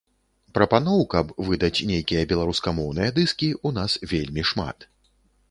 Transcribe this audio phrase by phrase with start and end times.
[0.57, 4.91] Прапаноў, каб выдаць нейкія беларускамоўныя дыскі, у нас вельмі шмат.